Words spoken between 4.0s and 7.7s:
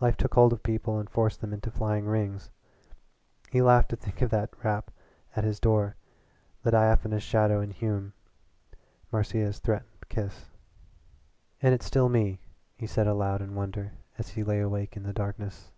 of that rap at his door, the diaphanous shadow in